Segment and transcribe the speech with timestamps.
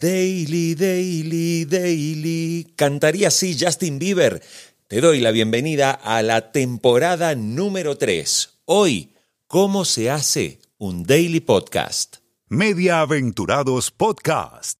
[0.00, 2.72] Daily, daily, daily.
[2.76, 4.40] Cantaría así Justin Bieber.
[4.86, 8.60] Te doy la bienvenida a la temporada número 3.
[8.66, 9.16] Hoy,
[9.48, 12.18] ¿cómo se hace un daily podcast?
[12.46, 14.78] Media Aventurados Podcast.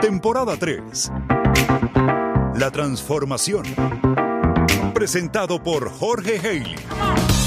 [0.00, 1.12] Temporada 3.
[2.54, 3.66] La transformación.
[4.94, 7.37] Presentado por Jorge Haley.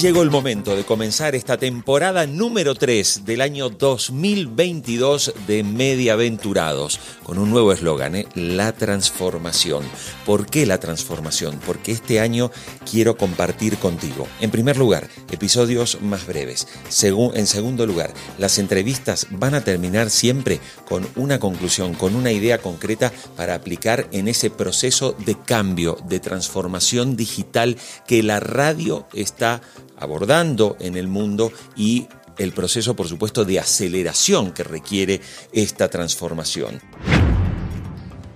[0.00, 7.38] Llegó el momento de comenzar esta temporada número 3 del año 2022 de Mediaventurados, con
[7.38, 8.26] un nuevo eslogan, ¿eh?
[8.34, 9.84] la transformación.
[10.24, 11.58] ¿Por qué la transformación?
[11.66, 12.52] Porque este año
[12.88, 16.68] quiero compartir contigo, en primer lugar, episodios más breves.
[17.00, 22.58] en segundo lugar, las entrevistas van a terminar siempre con una conclusión, con una idea
[22.58, 27.76] concreta para aplicar en ese proceso de cambio, de transformación digital
[28.06, 29.60] que la radio está
[29.98, 35.20] abordando en el mundo y el proceso, por supuesto, de aceleración que requiere
[35.52, 36.80] esta transformación.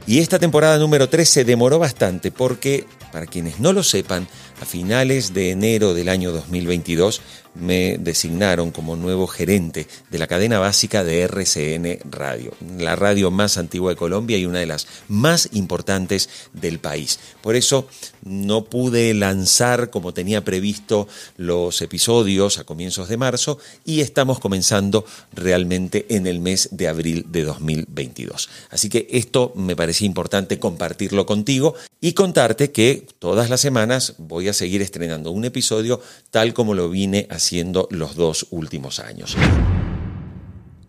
[0.06, 4.27] Y esta temporada número 3 se demoró bastante porque, para quienes no lo sepan,
[4.60, 7.20] a finales de enero del año 2022
[7.55, 13.59] me designaron como nuevo gerente de la cadena básica de RCN Radio, la radio más
[13.59, 17.19] antigua de Colombia y una de las más importantes del país.
[17.42, 17.86] Por eso
[18.25, 25.05] no pude lanzar como tenía previsto los episodios a comienzos de marzo y estamos comenzando
[25.33, 28.48] realmente en el mes de abril de 2022.
[28.70, 34.48] Así que esto me parecía importante compartirlo contigo y contarte que todas las semanas voy
[34.48, 36.00] a seguir estrenando un episodio
[36.31, 37.41] tal como lo vine haciendo
[37.90, 39.36] los dos últimos años.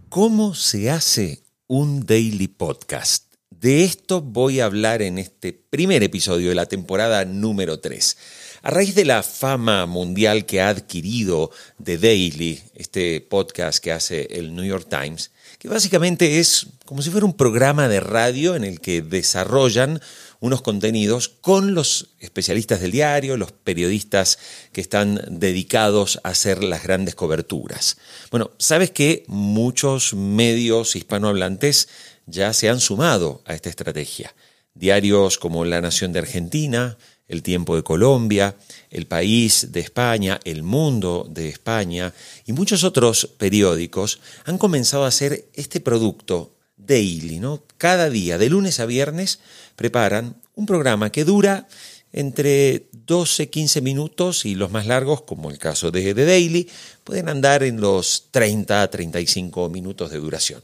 [0.10, 3.34] ¿Cómo se hace un daily podcast?
[3.50, 8.18] De esto voy a hablar en este primer episodio de la temporada número 3.
[8.62, 11.50] A raíz de la fama mundial que ha adquirido
[11.84, 15.32] The Daily, este podcast que hace el New York Times,
[15.64, 20.02] que básicamente es como si fuera un programa de radio en el que desarrollan
[20.42, 24.40] unos contenidos con los especialistas del diario, los periodistas
[24.74, 27.96] que están dedicados a hacer las grandes coberturas.
[28.30, 31.88] Bueno, sabes que muchos medios hispanohablantes
[32.26, 34.36] ya se han sumado a esta estrategia.
[34.74, 36.98] Diarios como La Nación de Argentina,
[37.28, 38.56] El Tiempo de Colombia,
[38.90, 42.14] El País de España, El Mundo de España
[42.46, 47.64] y muchos otros periódicos han comenzado a hacer este producto daily, ¿no?
[47.78, 49.40] Cada día, de lunes a viernes,
[49.76, 51.68] preparan un programa que dura
[52.12, 56.70] entre 12, 15 minutos y los más largos, como el caso de The Daily,
[57.04, 60.64] pueden andar en los 30 a 35 minutos de duración.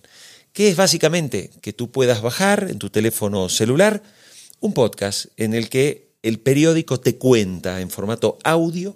[0.54, 4.04] Que es básicamente que tú puedas bajar en tu teléfono celular
[4.60, 8.96] un podcast en el que el periódico te cuenta en formato audio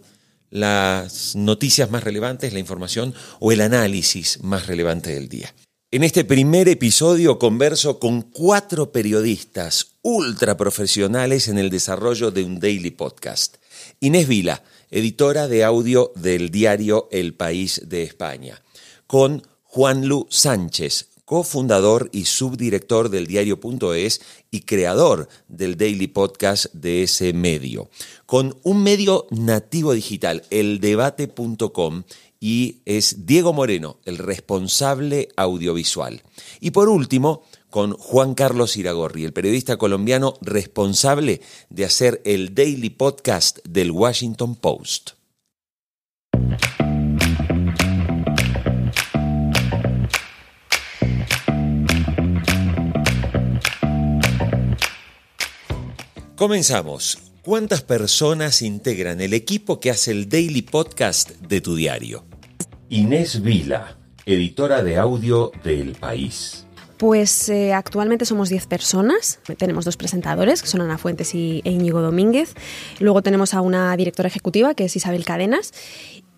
[0.50, 5.53] las noticias más relevantes, la información o el análisis más relevante del día.
[5.89, 12.59] En este primer episodio converso con cuatro periodistas ultra profesionales en el desarrollo de un
[12.59, 13.57] daily podcast.
[14.00, 18.62] Inés Vila, editora de audio del diario El País de España.
[19.07, 27.03] Con Juan Lu Sánchez, cofundador y subdirector del diario.es y creador del daily podcast de
[27.03, 27.89] ese medio.
[28.25, 32.03] Con un medio nativo digital, eldebate.com
[32.39, 36.23] y es Diego Moreno, el responsable audiovisual.
[36.59, 42.89] Y por último, con Juan Carlos Iragorri, el periodista colombiano responsable de hacer el daily
[42.89, 45.12] podcast del Washington Post.
[56.43, 57.19] Comenzamos.
[57.41, 62.25] ¿Cuántas personas integran el equipo que hace el daily podcast de tu diario?
[62.89, 66.67] Inés Vila, editora de audio del País.
[66.97, 69.39] Pues eh, actualmente somos 10 personas.
[69.57, 72.55] Tenemos dos presentadores, que son Ana Fuentes y e Íñigo Domínguez.
[73.00, 75.71] Luego tenemos a una directora ejecutiva, que es Isabel Cadenas.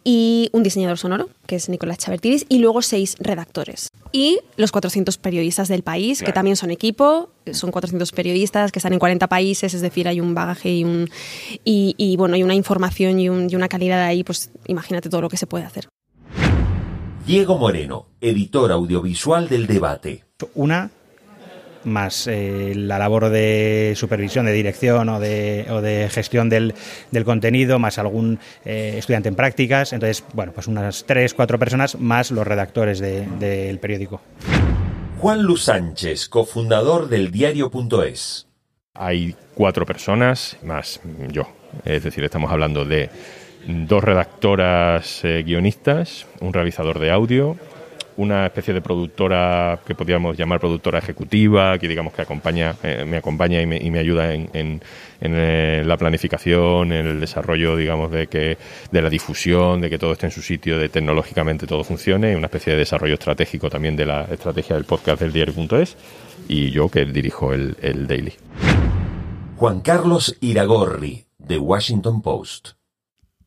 [0.08, 2.46] Y un diseñador sonoro, que es Nicolás Chavertidis.
[2.48, 3.90] Y luego seis redactores.
[4.12, 7.32] Y los 400 periodistas del país, que también son equipo.
[7.52, 11.10] Son 400 periodistas que están en 40 países, es decir, hay un bagaje y, un,
[11.64, 15.38] y, bueno, hay una información y, y una calidad ahí, pues imagínate todo lo que
[15.38, 15.88] se puede hacer.
[17.26, 20.24] Diego Moreno, editor audiovisual del debate.
[20.54, 20.92] Una,
[21.86, 26.74] más eh, la labor de supervisión, de dirección o de, o de gestión del,
[27.12, 29.94] del, contenido, más algún eh, estudiante en prácticas.
[29.94, 34.22] Entonces, bueno, pues unas tres, cuatro personas más los redactores del de, periódico.
[35.20, 38.48] Juan Luz Sánchez, cofundador del diario.es.
[38.94, 41.48] Hay cuatro personas más yo.
[41.84, 43.10] Es decir, estamos hablando de
[43.68, 47.58] dos redactoras eh, guionistas, un realizador de audio,
[48.18, 53.18] una especie de productora que podríamos llamar productora ejecutiva, que digamos que acompaña, eh, me
[53.18, 54.82] acompaña y me, ayuda en,
[55.22, 58.58] eh, la planificación, en el desarrollo, digamos, de que
[58.92, 62.36] de la difusión, de que todo esté en su sitio, de tecnológicamente todo funcione, y
[62.36, 65.98] una especie de desarrollo estratégico también de la estrategia del podcast del diario.es,
[66.48, 68.34] y yo que dirijo el, el Daily.
[69.58, 72.72] Juan Carlos Iragorri, de Washington Post.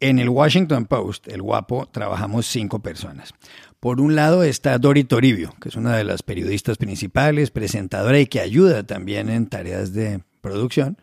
[0.01, 3.35] En el Washington Post, el guapo, trabajamos cinco personas.
[3.81, 8.27] Por un lado está Dori Toribio, que es una de las periodistas principales, presentadora y
[8.27, 10.99] que ayuda también en tareas de producción.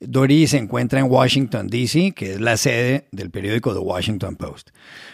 [0.00, 4.70] Dori se encuentra en Washington, D.C., que es la sede del periódico The Washington Post.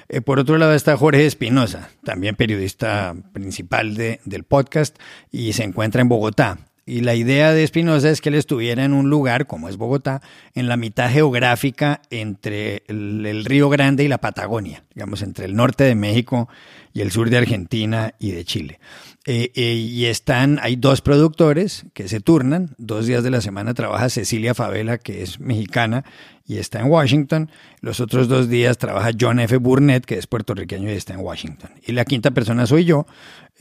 [0.09, 4.99] Eh, por otro lado está Jorge Espinosa, también periodista principal de, del podcast,
[5.31, 6.72] y se encuentra en Bogotá.
[6.85, 10.21] Y la idea de Espinosa es que él estuviera en un lugar, como es Bogotá,
[10.55, 15.85] en la mitad geográfica entre el, Río Grande y la Patagonia, digamos, entre el norte
[15.85, 16.49] de México
[16.93, 18.81] y el sur de Argentina y de Chile.
[19.25, 23.73] Eh, eh, y están, hay dos productores que se turnan, dos días de la semana
[23.75, 26.05] trabaja Cecilia Favela, que es mexicana
[26.45, 27.51] y está en Washington,
[27.81, 29.57] los otros dos días trabaja John F.
[29.59, 31.71] Burnett, que es puertorriqueño y está en Washington.
[31.87, 33.07] Y la quinta persona soy yo,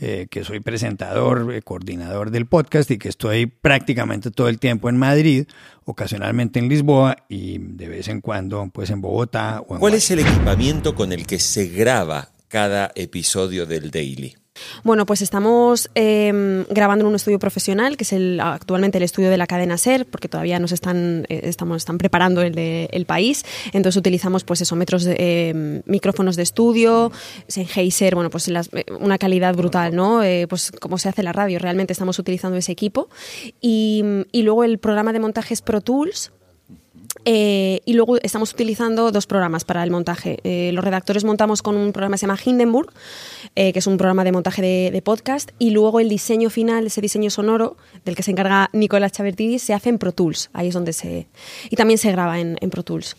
[0.03, 4.89] eh, que soy presentador, eh, coordinador del podcast y que estoy prácticamente todo el tiempo
[4.89, 5.45] en Madrid,
[5.85, 9.63] ocasionalmente en Lisboa y de vez en cuando pues en Bogotá.
[9.67, 14.40] ¿Cuál es el equipamiento con el que se graba cada episodio del Daily?
[14.83, 19.29] Bueno, pues estamos em, grabando en un estudio profesional, que es el, actualmente el estudio
[19.29, 23.05] de la cadena SER, porque todavía nos están, eh, estamos, están preparando el de El
[23.05, 23.45] País.
[23.73, 27.11] Entonces utilizamos pues eso, metros de, em, micrófonos de estudio,
[27.47, 30.21] Sennheiser, bueno, pues eh, una calidad brutal, ¿no?
[30.23, 33.09] Eh, pues como se hace la radio, realmente estamos utilizando ese equipo.
[33.61, 36.31] Y, y luego el programa de montajes Pro Tools,
[37.25, 40.39] eh, y luego estamos utilizando dos programas para el montaje.
[40.43, 42.91] Eh, los redactores montamos con un programa que se llama Hindenburg,
[43.55, 47.01] eh, que es un programa de montaje de, podcast, y luego el diseño final, ese
[47.01, 47.75] diseño sonoro
[48.05, 50.49] del que se encarga Nicolás Chavertidis, se hace en Pro Tools.
[50.53, 51.27] Ahí es donde se.
[51.69, 53.17] Y también se graba en, Pro Tools.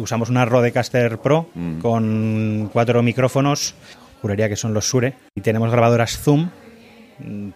[0.00, 1.80] usamos una Rodecaster Pro mm.
[1.80, 3.74] con cuatro micrófonos,
[4.22, 6.48] juraría que son los Sure, y tenemos grabadoras Zoom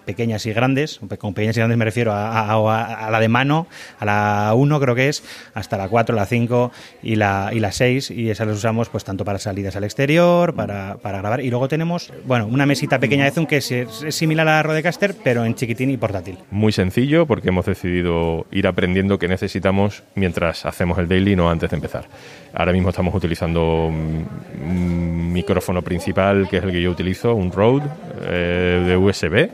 [0.04, 3.66] pequeñas y grandes, con pequeñas y grandes me refiero a, la de mano,
[3.98, 5.22] a la 1 creo que es,
[5.54, 6.72] hasta la 4, la 5
[7.02, 10.54] y la, y la 6 y esas las usamos pues tanto para salidas al exterior,
[10.54, 13.72] para, grabar y luego tenemos, bueno, una mesita pequeña de Zoom que es,
[14.08, 16.38] similar a la Rodecaster pero en chiquitín y portátil.
[16.50, 21.70] Muy sencillo porque hemos decidido ir aprendiendo qué necesitamos mientras hacemos el daily, no antes
[21.70, 22.06] de empezar.
[22.52, 27.88] Ahora mismo estamos utilizando un micrófono principal que es el que yo utilizo, un Rode
[28.22, 29.48] eh, de USB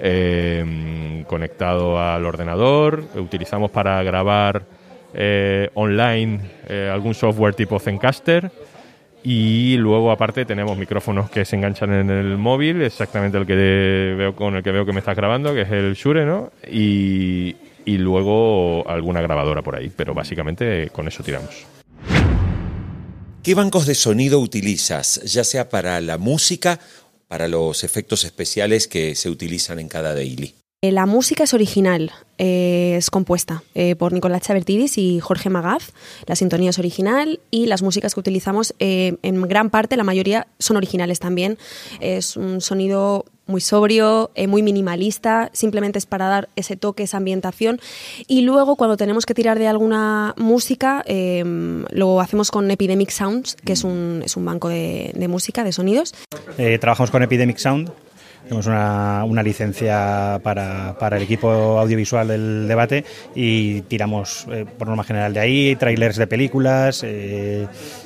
[0.00, 3.04] eh, conectado al ordenador.
[3.14, 4.64] Utilizamos para grabar
[5.12, 8.50] eh, online eh, algún software tipo Zencaster.
[9.22, 14.34] Y luego aparte tenemos micrófonos que se enganchan en el móvil, exactamente el que veo
[14.34, 16.50] con el que veo que me estás grabando, que es el Shure, ¿no?
[16.66, 17.54] Y,
[17.84, 21.66] y luego alguna grabadora por ahí, pero básicamente con eso tiramos.
[23.42, 26.78] ¿Qué bancos de sonido utilizas, ya sea para la música
[27.30, 30.56] para los efectos especiales que se utilizan en cada daily?
[30.82, 35.92] Eh, la música es original, eh, es compuesta eh, por Nicolás Chavertidis y Jorge Magaz.
[36.26, 40.76] La sintonía es original y las músicas que utilizamos en gran parte, la mayoría, son
[40.76, 41.56] originales también.
[42.00, 47.80] Es un sonido muy sobrio, muy minimalista, simplemente es para dar ese toque, esa ambientación.
[48.26, 51.04] Y luego cuando tenemos que tirar de alguna música,
[51.90, 56.14] lo hacemos con Epidemic Sounds, que es un, es un banco de, música, de sonidos.
[56.80, 57.90] trabajamos con Epidemic Sound
[58.50, 64.88] tenemos una, una licencia para, para, el equipo audiovisual del debate y tiramos, eh, por
[64.88, 67.04] norma general, de ahí, trailers de películas.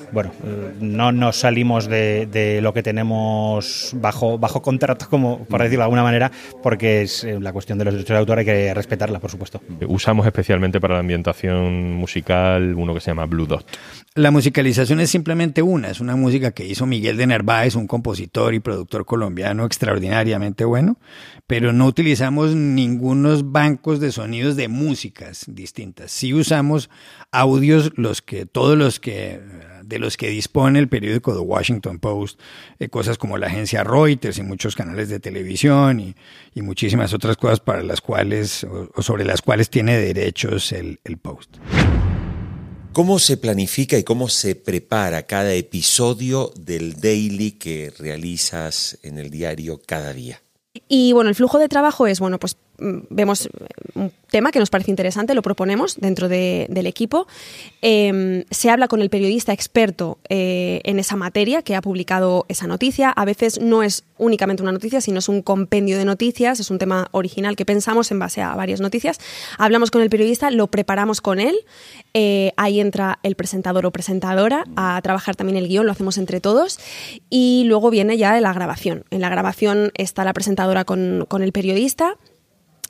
[0.04, 5.62] Eh, bueno, eh, no nos salimos de, lo que tenemos bajo, bajo contrato, como por
[5.62, 6.30] decirlo de alguna manera,
[6.62, 9.60] porque es la cuestión de los derechos de autor, hay que respetarla, por supuesto.
[9.86, 13.66] Usamos especialmente para la ambientación musical uno que se llama Blue Dot.
[14.14, 18.54] La musicalización es simplemente una, es una música que hizo Miguel de Narváez, un compositor
[18.54, 20.98] y productor colombiano extraordinariamente bueno,
[21.46, 26.12] pero no utilizamos ningunos bancos de sonidos de músicas distintas.
[26.12, 26.90] Sí usamos
[27.32, 29.40] audios, los que, todos los que,
[29.88, 32.40] de los que dispone el periódico The Washington Post,
[32.78, 36.14] eh, cosas como la agencia Reuters y muchos canales de televisión y,
[36.62, 41.56] muchísimas otras cosas para las cuales, o, sobre las cuales tiene derechos el Post.
[42.94, 49.30] ¿Cómo se planifica y cómo se prepara cada episodio del daily que realizas en el
[49.30, 50.40] diario cada día?
[50.86, 53.48] Y bueno, el flujo de trabajo es, bueno, pues vemos
[53.94, 57.26] un tema que nos parece interesante, lo proponemos dentro del equipo.
[57.82, 62.66] Em, se habla con el periodista experto eh, en esa materia que ha publicado esa
[62.66, 63.10] noticia.
[63.10, 66.78] A veces no es únicamente una noticia, sino es un compendio de noticias, es un
[66.78, 69.18] tema original que pensamos en base a varias noticias.
[69.56, 71.54] Hablamos con el periodista, lo preparamos con él.
[72.12, 76.40] Eh, ahí entra el presentador o presentadora a trabajar también el guion, lo hacemos entre
[76.40, 76.80] todos.
[77.30, 79.04] Y luego viene ya la grabación.
[79.10, 82.16] En la grabación está la presentadora con, con el periodista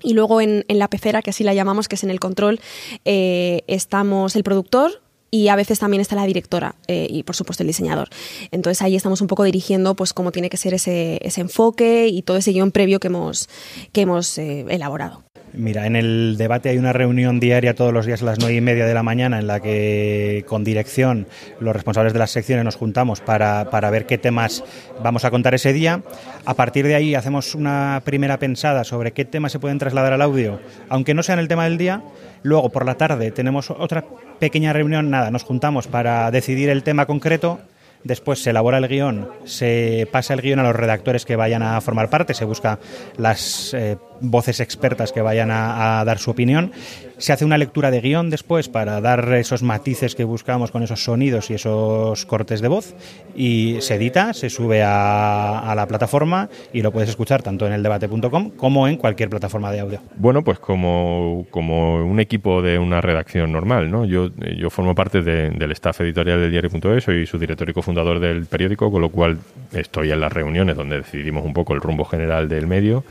[0.05, 2.61] y luego en, la pecera, que así la llamamos, que es en el control,
[3.05, 5.03] eh, estamos el productor,
[5.35, 8.09] y a veces también está la directora eh, y por supuesto el diseñador.
[8.53, 12.23] Entonces ahí estamos un poco dirigiendo pues cómo tiene que ser ese, ese enfoque y
[12.23, 13.49] todo ese guion previo que hemos,
[13.91, 15.25] que hemos eh, elaborado.
[15.57, 18.61] Mira, en el debate hay una reunión diaria todos los días a las nueve y
[18.61, 21.29] media de la mañana en la que con dirección
[21.61, 24.65] los responsables de las secciones nos juntamos para, para, ver qué temas
[25.01, 26.03] vamos a contar ese día.
[26.45, 30.23] A partir de ahí hacemos una primera pensada sobre qué temas se pueden trasladar al
[30.23, 32.03] audio, aunque no sea en el tema del día.
[32.43, 34.05] Luego por la tarde tenemos otra
[34.41, 37.61] pequeña reunión, nada, nos juntamos para decidir el tema concreto
[38.05, 41.81] Después se elabora el guion, se pasa el guion a los redactores que vayan a
[41.81, 42.79] formar parte, se busca
[43.17, 43.97] las eh,
[44.31, 46.73] voces expertas que vayan a, dar su opinión.
[47.19, 51.05] Se hace una lectura de guion después para dar esos matices que buscamos con esos
[51.05, 52.95] sonidos y esos cortes de voz
[53.37, 57.83] y se edita, se sube a, la plataforma y lo puedes escuchar tanto en el
[57.83, 60.01] debate.com como en cualquier plataforma de audio.
[60.17, 64.05] Bueno, pues como, como un equipo de una redacción normal, ¿no?
[64.05, 68.47] Yo, yo formo parte del staff editorial del diario.es, soy su director y cofundador del
[68.47, 69.39] periódico, con lo cual
[69.73, 73.05] estoy en las reuniones donde decidimos un poco el rumbo general del medio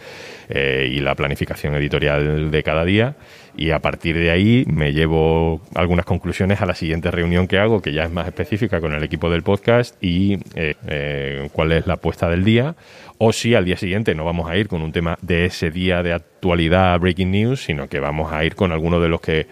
[0.50, 3.16] eh, y la planificación editorial de cada día
[3.56, 7.82] y a partir de ahí me llevo algunas conclusiones a la siguiente reunión que hago,
[7.82, 11.86] que ya es más específica con el equipo del podcast y eh, eh, cuál es
[11.86, 12.76] la apuesta del día.
[13.20, 16.02] O si al día siguiente no vamos a ir con un tema de ese día
[16.02, 19.46] de actualidad, breaking news, sino que vamos a ir con alguno de los que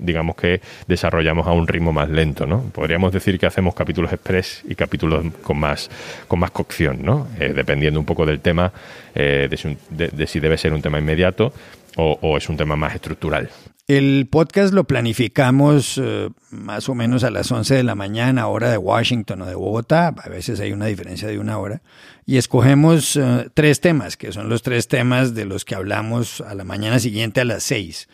[0.00, 2.62] digamos que desarrollamos a un ritmo más lento, ¿no?
[2.64, 5.90] Podríamos decir que hacemos capítulos express y capítulos con más,
[6.26, 7.28] con más cocción, ¿no?
[7.38, 8.72] Eh, dependiendo un poco del tema,
[9.14, 11.52] de, si, debe ser un tema inmediato
[11.96, 13.50] o, es un tema más estructural?
[13.86, 18.70] El podcast lo planificamos eh, más o menos a las 11 de la mañana, hora
[18.70, 20.08] de Washington o de Bogotá.
[20.08, 21.80] A veces hay una diferencia de una hora.
[22.26, 26.54] Y escogemos eh, tres temas, que son los tres temas de los que hablamos a
[26.54, 28.08] la mañana siguiente a las 6.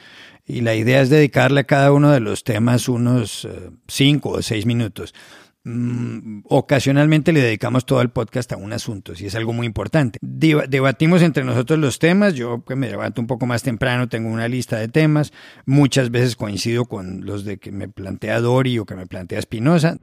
[0.46, 4.42] Y la idea es dedicarle a cada uno de los temas unos eh, cinco o
[4.42, 5.14] seis minutos.
[5.66, 10.18] Mm, ocasionalmente le dedicamos todo el podcast a un asunto, si es algo muy importante.
[10.20, 14.46] debatimos entre nosotros los temas, yo que me levanto un poco más temprano, tengo una
[14.46, 15.32] lista de temas,
[15.64, 19.96] muchas veces coincido con los de que me plantea Dori o que me plantea Espinosa.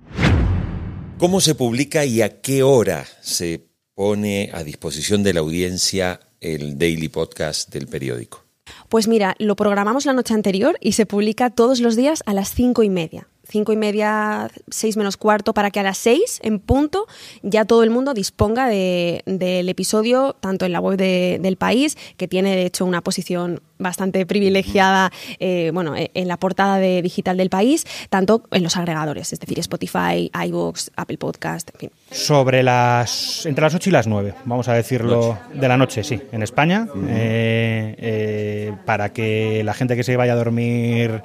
[1.20, 6.80] ¿Cómo se publica y a qué hora se pone a disposición de la audiencia el
[6.80, 8.51] daily podcast del periódico?
[8.90, 12.54] Pues mira, lo programamos la noche anterior y se publica todos los días a las
[12.54, 13.28] cinco y media.
[13.44, 17.08] Cinco y media, seis menos cuarto, para que a las seis en punto
[17.42, 22.56] ya todo el mundo disponga del episodio, tanto en la web del país, que tiene
[22.56, 27.50] de hecho una posición bastante privilegiada eh, bueno, e, en la portada de digital del
[27.50, 31.92] país, tanto en los agregadores, es decir, Spotify, iVoox, Apple Podcast, en fin.
[32.12, 33.46] Sobre las.
[33.46, 36.88] entre las 8 y las 9, vamos a decirlo, de la noche, sí, en España,
[37.08, 41.22] eh, eh, para que la gente que se vaya a dormir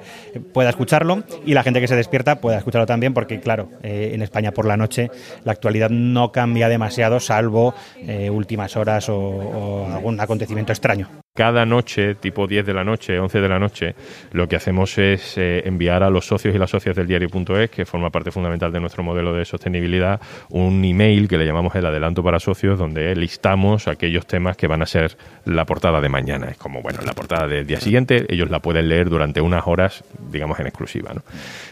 [0.53, 4.51] pueda escucharlo y la gente que se despierta pueda escucharlo también, porque, claro, en España
[4.51, 5.11] por la noche
[5.43, 7.73] la actualidad no cambia demasiado, salvo
[8.31, 13.47] últimas horas o algún acontecimiento extraño cada noche, tipo 10 de la noche, 11 de
[13.47, 13.93] la noche,
[14.31, 17.85] lo que hacemos es eh, enviar a los socios y las socias del diario.es, que
[17.85, 22.23] forma parte fundamental de nuestro modelo de sostenibilidad, un email que le llamamos el adelanto
[22.23, 25.15] para socios, donde listamos aquellos temas que van a ser
[25.45, 26.47] la portada de mañana.
[26.49, 30.03] Es como, bueno, la portada del día siguiente, ellos la pueden leer durante unas horas,
[30.31, 31.13] digamos, en exclusiva.
[31.13, 31.21] ¿no?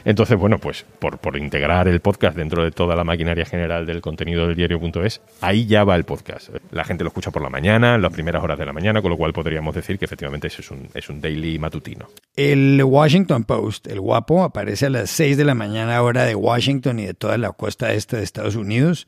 [0.03, 4.01] Entonces, bueno, pues por, por integrar el podcast dentro de toda la maquinaria general del
[4.01, 6.49] contenido del diario.es, ahí ya va el podcast.
[6.69, 9.17] La gente lo escucha por la mañana, las primeras horas de la mañana, con lo
[9.17, 12.09] cual podría podríamos decir que efectivamente es un, es un daily matutino.
[12.35, 16.99] El Washington Post, el guapo, aparece a las 6 de la mañana hora de Washington
[16.99, 19.07] y de toda la costa este de Estados Unidos,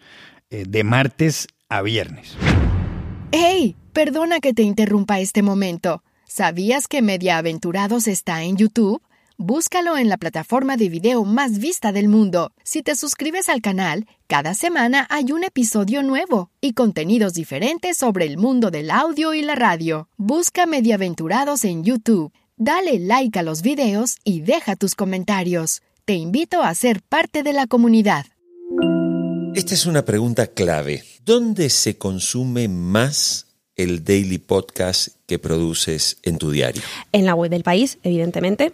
[0.50, 2.38] eh, de martes a viernes.
[3.34, 3.76] ¡Hey!
[3.92, 6.02] Perdona que te interrumpa este momento.
[6.26, 9.02] ¿Sabías que Media Aventurados está en YouTube?
[9.40, 12.54] Búscalo en la plataforma de video más vista del mundo.
[12.64, 18.26] Si te suscribes al canal, cada semana hay un episodio nuevo y contenidos diferentes sobre
[18.26, 20.10] el mundo del audio y la radio.
[20.18, 22.34] Busca Mediaventurados en YouTube.
[22.56, 25.84] Dale like a los videos y deja tus comentarios.
[26.06, 28.26] Te invito a ser parte de la comunidad.
[29.54, 31.04] Esta es una pregunta clave.
[31.24, 36.82] ¿Dónde se consume más el daily podcast que produces en tu diario?
[37.12, 38.74] En la web del país, evidentemente.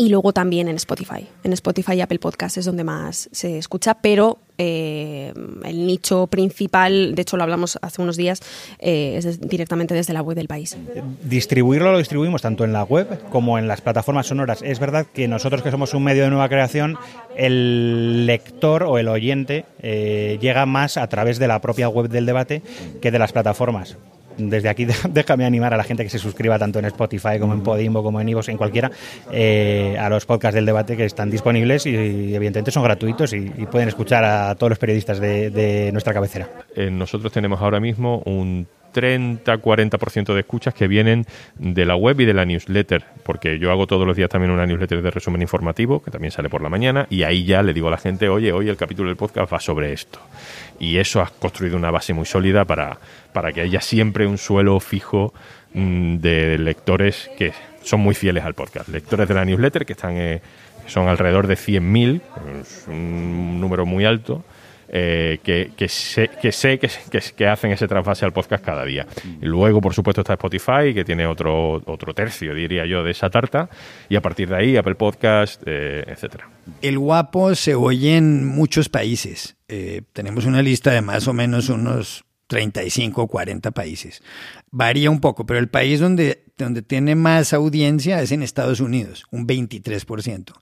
[0.00, 1.26] Y luego también en Spotify.
[1.42, 7.16] En Spotify y Apple Podcast es donde más se escucha, pero eh, el nicho principal,
[7.16, 8.40] de hecho lo hablamos hace unos días,
[8.78, 10.76] eh, es directamente desde la web del país.
[11.24, 14.62] Distribuirlo lo distribuimos tanto en la web como en las plataformas sonoras.
[14.62, 16.96] Es verdad que nosotros que somos un medio de nueva creación,
[17.36, 22.24] el lector o el oyente eh, llega más a través de la propia web del
[22.24, 22.62] debate
[23.02, 23.96] que de las plataformas
[24.38, 27.62] desde aquí déjame animar a la gente que se suscriba tanto en Spotify como en
[27.62, 28.90] Podimbo como en Ivos, en cualquiera,
[29.32, 33.88] eh, a los podcasts del debate que están disponibles y, evidentemente son gratuitos y, pueden
[33.88, 36.48] escuchar a todos los periodistas de, nuestra cabecera.
[36.74, 41.26] Eh, nosotros tenemos ahora mismo un 30-40% de escuchas que vienen
[41.58, 44.66] de la web y de la newsletter, porque yo hago todos los días también una
[44.66, 47.88] newsletter de resumen informativo, que también sale por la mañana, y ahí ya le digo
[47.88, 50.18] a la gente, oye, hoy el capítulo del podcast va sobre esto.
[50.78, 52.98] Y eso ha construido una base muy sólida para,
[53.32, 55.32] para que haya siempre un suelo fijo
[55.74, 58.88] mm, de lectores que son muy fieles al podcast.
[58.88, 60.40] Lectores de la newsletter que están eh,
[60.86, 62.20] son alrededor de 100.000,
[62.88, 64.44] un número muy alto
[64.90, 66.88] eh, que, que, sé, que, sé que,
[67.36, 69.06] que, hacen ese trasvase al podcast cada día.
[69.40, 73.28] Y luego, por supuesto, está Spotify, que tiene otro, otro tercio, diría yo, de esa
[73.28, 73.68] tarta.
[74.08, 76.48] Y a partir de ahí, Apple Podcast, eh, etcétera.
[76.80, 79.56] El guapo se oye en muchos países.
[79.68, 84.22] Eh, tenemos una lista de más o menos unos 35 o 40 países.
[84.70, 89.26] Varía un poco, pero el país donde, donde tiene más audiencia es en Estados Unidos,
[89.30, 90.52] un 23%.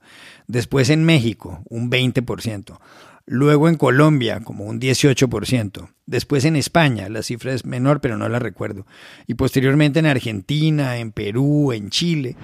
[0.48, 2.78] Después en México, un 20%
[3.26, 8.28] luego en Colombia como un 18%, después en España, la cifra es menor pero no
[8.28, 8.86] la recuerdo,
[9.26, 12.36] y posteriormente en Argentina, en Perú, en Chile.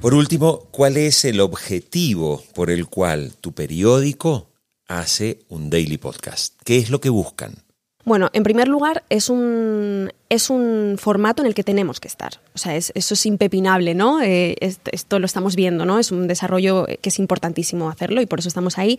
[0.00, 4.50] Por último, ¿cuál es el objetivo por el cual tu periódico
[4.88, 6.54] hace un daily podcast?
[6.64, 7.54] ¿Qué es lo que buscan?
[8.04, 12.40] Bueno, en primer lugar, es un, es un formato en el que tenemos que estar.
[12.54, 14.20] O sea, eso es impepinable, ¿no?
[14.20, 16.00] Eh, esto, lo estamos viendo, ¿no?
[16.00, 18.98] Es un desarrollo que es importantísimo hacerlo y por eso estamos ahí.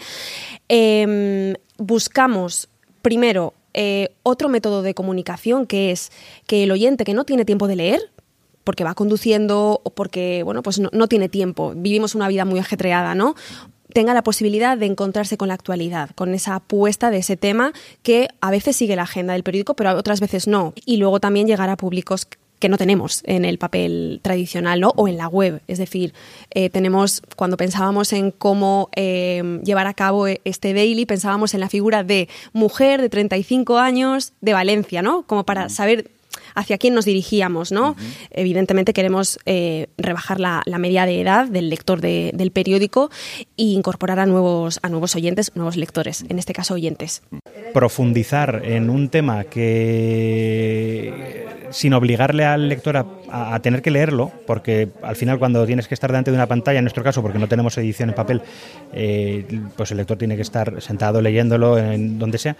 [0.69, 2.69] Em, buscamos,
[3.01, 6.11] primero, eh, otro método de comunicación que es
[6.47, 8.11] que el oyente que no tiene tiempo de leer,
[8.63, 12.59] porque va conduciendo o porque, bueno, pues no, no, tiene tiempo, vivimos una vida muy
[12.59, 13.35] ajetreada, ¿no?
[13.93, 18.27] Tenga la posibilidad de encontrarse con la actualidad, con esa apuesta de ese tema que
[18.41, 20.73] a veces sigue la agenda del periódico, pero otras veces no.
[20.85, 22.27] Y luego también llegar a públicos
[22.63, 25.61] que no tenemos en el papel tradicional o en la web.
[25.67, 26.13] Es decir,
[26.51, 31.67] eh, tenemos, cuando pensábamos en cómo eh, llevar a cabo este daily, pensábamos en la
[31.67, 35.23] figura de mujer de 35 años de Valencia, ¿no?
[35.23, 36.09] Como para saber
[36.55, 37.95] hacia quién nos dirigíamos, ¿no?
[38.31, 43.09] Evidentemente queremos eh, rebajar la, media de edad del lector del periódico
[43.57, 47.21] e incorporar a nuevos, a nuevos oyentes, nuevos lectores, en este caso oyentes.
[47.73, 51.43] Profundizar en un tema que
[51.73, 56.11] sin obligarle al lector a, tener que leerlo, porque al final cuando tienes que estar
[56.11, 58.41] delante de una pantalla, en nuestro caso porque no tenemos edición en papel,
[58.93, 62.55] eh, pues el lector tiene que estar sentado leyéndolo en donde sea,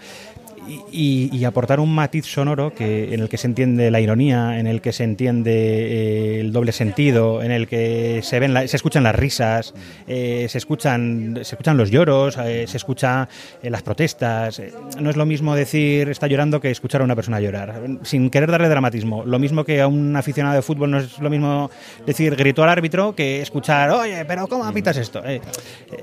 [0.66, 4.80] y, aportar un matiz sonoro que, en el que se entiende la ironía, en el
[4.80, 9.14] que se entiende eh, el doble sentido, en el que se ven se escuchan las
[9.14, 9.74] risas,
[10.06, 13.28] eh, se escuchan se escuchan los lloros, eh, se escuchan
[13.62, 14.62] las protestas.
[15.00, 18.50] No es lo mismo decir está llorando que escuchar a una persona llorar, sin querer
[18.50, 19.24] darle dramatismo.
[19.24, 21.70] Lo mismo que a un aficionado de fútbol no es lo mismo
[22.06, 25.22] decir gritó al árbitro que escuchar oye pero cómo apitas esto.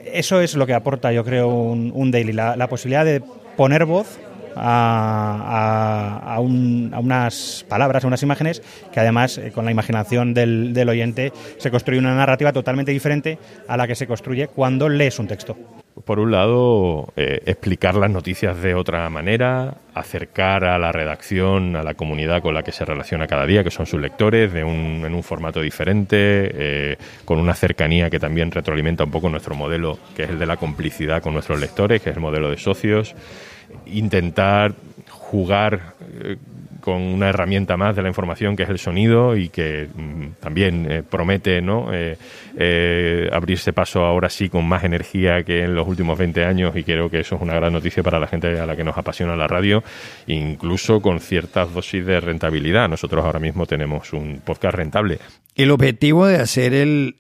[0.06, 3.22] eso es lo que aporta yo creo un, daily, la posibilidad de
[3.56, 4.20] poner voz
[4.56, 8.62] a, unas palabras, a unas imágenes,
[8.92, 13.38] que además eh, con la imaginación del, oyente se construye una narrativa totalmente diferente
[13.68, 15.56] a la que se construye cuando lees un texto.
[16.06, 21.84] Por un lado, eh, explicar las noticias de otra manera, acercar a la redacción, a
[21.84, 25.04] la comunidad con la que se relaciona cada día, que son sus lectores, de un,
[25.06, 30.00] en un formato diferente, eh, con una cercanía que también retroalimenta un poco nuestro modelo,
[30.16, 33.14] que es el de la complicidad con nuestros lectores, que es el modelo de socios
[33.86, 34.74] intentar
[35.32, 36.38] jugar eh,
[36.82, 40.92] con una herramienta más de la información que es el sonido y que mm, también
[40.92, 41.90] eh, promete ¿no?
[41.94, 46.84] Eh, abrirse paso ahora sí con más energía que en los últimos 20 años y
[46.84, 49.36] creo que eso es una gran noticia para la gente a la que nos apasiona
[49.36, 49.84] la radio,
[50.28, 52.90] incluso con ciertas dosis de rentabilidad.
[52.90, 55.20] Nosotros ahora mismo tenemos un podcast rentable.
[55.56, 57.16] El objetivo de hacer el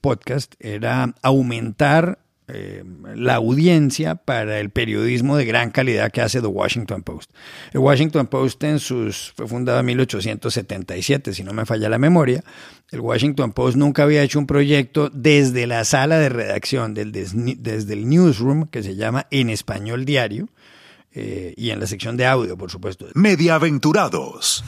[0.00, 2.82] podcast era aumentar eh,
[3.14, 7.30] la audiencia para el periodismo de gran calidad que hace The Washington Post.
[7.72, 12.42] El Washington Post en sus, fue fundado en 1877, si no me falla la memoria.
[12.90, 17.92] El Washington Post nunca había hecho un proyecto desde la sala de redacción, desde, desde
[17.94, 20.48] el newsroom, que se llama En Español Diario,
[21.14, 23.06] eh, y en la sección de audio, por supuesto.
[23.14, 24.64] Mediaventurados.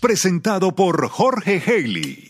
[0.00, 2.27] Presentado por Jorge Haley.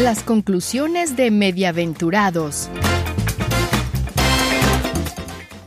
[0.00, 2.70] Las conclusiones de Mediaventurados.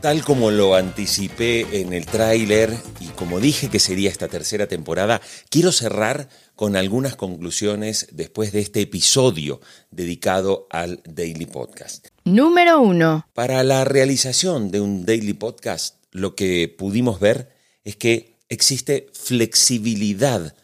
[0.00, 5.20] Tal como lo anticipé en el tráiler y como dije que sería esta tercera temporada,
[5.48, 9.60] quiero cerrar con algunas conclusiones después de este episodio
[9.92, 12.08] dedicado al Daily Podcast.
[12.24, 13.28] Número 1.
[13.32, 17.52] Para la realización de un Daily Podcast, lo que pudimos ver
[17.84, 20.54] es que existe flexibilidad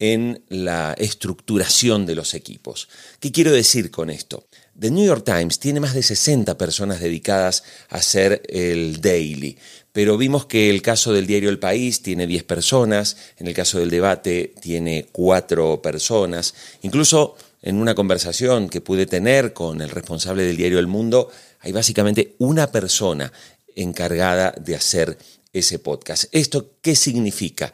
[0.00, 2.88] en la estructuración de los equipos.
[3.20, 4.48] ¿Qué quiero decir con esto?
[4.78, 9.58] The New York Times tiene más de 60 personas dedicadas a hacer el daily,
[9.92, 13.78] pero vimos que el caso del diario El País tiene 10 personas, en el caso
[13.78, 20.44] del debate tiene 4 personas, incluso en una conversación que pude tener con el responsable
[20.44, 23.30] del diario El Mundo, hay básicamente una persona
[23.76, 25.18] encargada de hacer
[25.52, 26.24] ese podcast.
[26.32, 27.72] ¿Esto qué significa?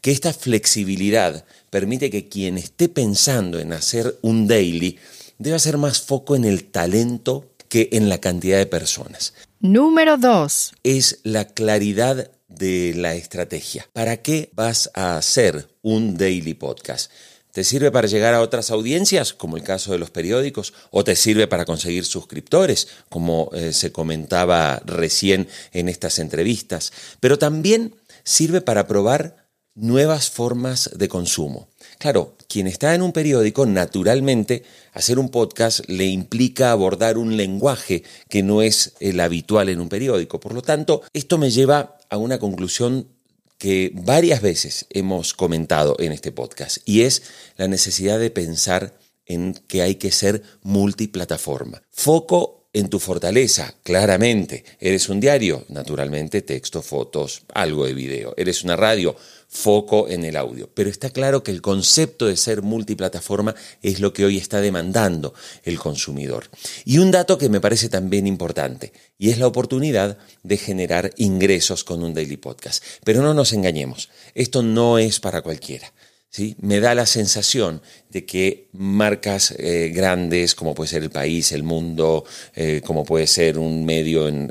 [0.00, 4.98] Que esta flexibilidad permite que quien esté pensando en hacer un daily
[5.38, 9.34] debe hacer más foco en el talento que en la cantidad de personas.
[9.60, 10.74] Número 2.
[10.82, 13.88] Es la claridad de la estrategia.
[13.92, 17.10] ¿Para qué vas a hacer un daily podcast?
[17.56, 21.16] ¿Te sirve para llegar a otras audiencias, como el caso de los periódicos, o te
[21.16, 26.92] sirve para conseguir suscriptores, como eh, se comentaba recién en estas entrevistas?
[27.18, 31.70] Pero también sirve para probar nuevas formas de consumo.
[31.98, 38.02] Claro, quien está en un periódico, naturalmente, hacer un podcast le implica abordar un lenguaje
[38.28, 40.40] que no es el habitual en un periódico.
[40.40, 43.15] Por lo tanto, esto me lleva a una conclusión
[43.58, 47.22] que varias veces hemos comentado en este podcast, y es
[47.56, 51.82] la necesidad de pensar en que hay que ser multiplataforma.
[51.90, 54.62] Foco en tu fortaleza, claramente.
[54.78, 58.34] Eres un diario, naturalmente, texto, fotos, algo de video.
[58.36, 59.16] Eres una radio,
[59.48, 60.68] foco en el audio.
[60.74, 65.32] Pero está claro que el concepto de ser multiplataforma es lo que hoy está demandando
[65.64, 66.50] el consumidor.
[66.84, 71.82] Y un dato que me parece también importante, y es la oportunidad de generar ingresos
[71.82, 72.84] con un daily podcast.
[73.04, 75.94] Pero no nos engañemos, esto no es para cualquiera.
[76.36, 76.54] ¿Sí?
[76.60, 81.62] Me da la sensación de que marcas eh, grandes, como puede ser el país, el
[81.62, 84.50] mundo, eh, como puede ser un medio en,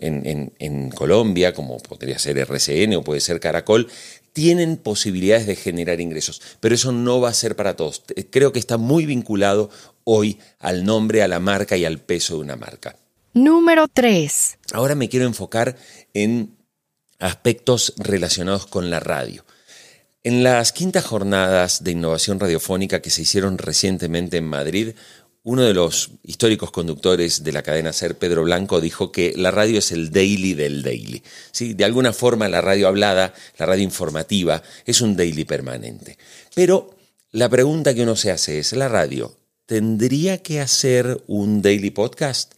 [0.58, 3.88] en Colombia, como podría ser RCN o puede ser Caracol,
[4.34, 8.02] tienen posibilidades de generar ingresos, pero eso no va a ser para todos.
[8.32, 9.70] Creo que está muy vinculado
[10.06, 12.98] hoy al nombre, a la marca y al peso de una marca.
[13.36, 14.58] Número 3.
[14.74, 15.78] Ahora me quiero enfocar
[16.16, 16.58] en
[17.20, 19.45] aspectos relacionados con la radio.
[20.26, 24.96] En las quintas jornadas de innovación radiofónica que se hicieron recientemente en Madrid,
[25.44, 29.78] uno de los históricos conductores de la cadena SER, Pedro Blanco, dijo que la radio
[29.78, 31.22] es el daily del daily.
[31.52, 31.76] ¿Sí?
[31.76, 36.18] De alguna forma la radio hablada, la radio informativa, es un daily permanente.
[36.56, 36.98] Pero
[37.30, 39.32] la pregunta que uno se hace es, ¿la radio
[39.68, 42.56] tendría que hacer un daily podcast?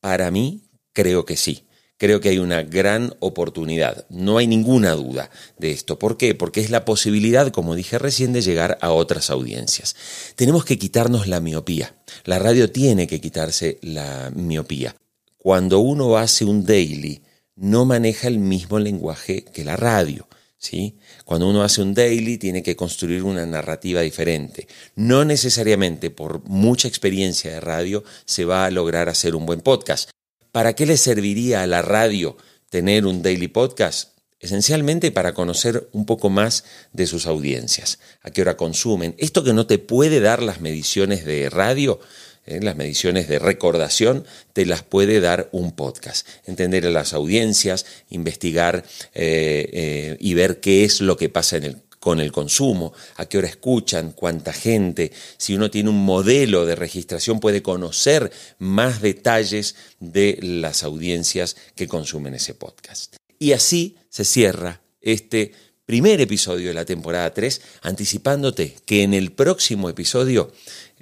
[0.00, 1.65] Para mí, creo que sí
[1.98, 4.06] creo que hay una gran oportunidad.
[4.08, 5.98] No hay ninguna duda de esto.
[5.98, 6.34] ¿Por qué?
[6.34, 9.96] Porque es la posibilidad, como dije recién, de llegar a otras audiencias.
[10.34, 11.94] Tenemos que quitarnos la miopía.
[12.24, 14.96] La radio tiene que quitarse la miopía.
[15.38, 17.22] Cuando uno hace un daily,
[17.54, 20.28] no maneja el mismo lenguaje que la radio.
[20.58, 20.96] ¿Sí?
[21.24, 24.66] Cuando uno hace un daily tiene que construir una narrativa diferente.
[24.96, 30.10] No necesariamente por mucha experiencia de radio se va a lograr hacer un buen podcast.
[30.56, 32.38] ¿Para qué le serviría a la radio
[32.70, 34.12] tener un daily podcast?
[34.40, 36.64] Esencialmente para conocer un poco más
[36.94, 39.14] de sus audiencias, a qué hora consumen.
[39.18, 42.00] Esto que no te puede dar las mediciones de radio,
[42.46, 46.26] eh, las mediciones de recordación, te las puede dar un podcast.
[46.46, 51.64] Entender a las audiencias, investigar eh, eh, y ver qué es lo que pasa en
[51.64, 55.10] el con el consumo, a qué hora escuchan, cuánta gente.
[55.38, 61.88] Si uno tiene un modelo de registración puede conocer más detalles de las audiencias que
[61.88, 63.16] consumen ese podcast.
[63.40, 65.50] Y así se cierra este
[65.84, 70.52] primer episodio de la temporada 3, anticipándote que en el próximo episodio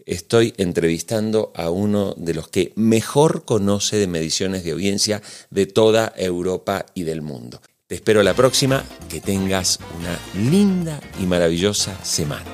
[0.06, 6.14] estoy entrevistando a uno de los que mejor conoce de mediciones de audiencia de toda
[6.16, 7.60] Europa y del mundo.
[7.86, 10.18] Te espero la próxima, que tengas una
[10.50, 12.46] linda y maravillosa semana.